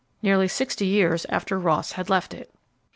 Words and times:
nearly 0.23 0.47
sixty 0.47 0.87
years 0.87 1.25
after 1.29 1.59
Ross 1.59 1.91
had 1.91 2.09
left 2.09 2.33
it. 2.33 2.49